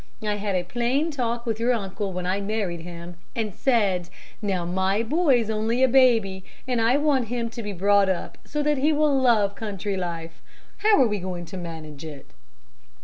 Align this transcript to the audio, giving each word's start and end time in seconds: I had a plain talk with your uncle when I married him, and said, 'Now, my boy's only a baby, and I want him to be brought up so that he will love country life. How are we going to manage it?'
I 0.23 0.37
had 0.37 0.55
a 0.55 0.63
plain 0.63 1.11
talk 1.11 1.45
with 1.45 1.59
your 1.59 1.73
uncle 1.73 2.11
when 2.11 2.25
I 2.25 2.41
married 2.41 2.79
him, 2.81 3.17
and 3.35 3.53
said, 3.53 4.09
'Now, 4.41 4.65
my 4.65 5.03
boy's 5.03 5.47
only 5.47 5.83
a 5.83 5.87
baby, 5.87 6.43
and 6.67 6.81
I 6.81 6.97
want 6.97 7.27
him 7.27 7.51
to 7.51 7.61
be 7.61 7.71
brought 7.71 8.09
up 8.09 8.39
so 8.43 8.63
that 8.63 8.79
he 8.79 8.91
will 8.91 9.15
love 9.15 9.53
country 9.53 9.95
life. 9.95 10.41
How 10.77 10.99
are 10.99 11.07
we 11.07 11.19
going 11.19 11.45
to 11.45 11.55
manage 11.57 12.03
it?' 12.03 12.25